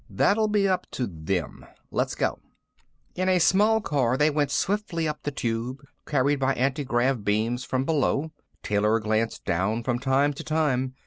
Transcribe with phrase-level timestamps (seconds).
[0.09, 1.63] "That'll be up to them.
[1.91, 2.39] Let's go."
[3.13, 7.63] In a small car, they went swiftly up the Tube, carried by anti grav beams
[7.63, 8.31] from below.
[8.63, 10.95] Taylor glanced down from time to time.